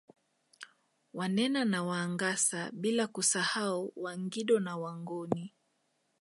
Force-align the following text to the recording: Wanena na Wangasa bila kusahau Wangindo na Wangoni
Wanena 1.13 1.65
na 1.65 1.83
Wangasa 1.83 2.71
bila 2.73 3.07
kusahau 3.07 3.93
Wangindo 3.95 4.59
na 4.59 4.77
Wangoni 4.77 5.53